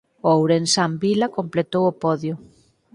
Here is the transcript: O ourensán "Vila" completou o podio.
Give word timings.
O 0.27 0.29
ourensán 0.39 0.91
"Vila" 1.03 1.27
completou 1.37 1.83
o 1.87 1.97
podio. 2.03 2.33